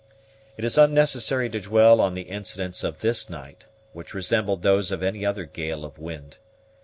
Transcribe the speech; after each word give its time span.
It 0.57 0.65
is 0.65 0.79
unnecessary 0.79 1.47
to 1.51 1.59
dwell 1.59 2.01
on 2.01 2.15
the 2.15 2.23
incidents 2.23 2.83
of 2.83 3.01
this 3.01 3.29
night, 3.29 3.65
which 3.93 4.15
resembled 4.15 4.63
those 4.63 4.91
of 4.91 5.03
any 5.03 5.23
other 5.23 5.45
gale 5.45 5.85
of 5.85 5.99
wind. 5.99 6.39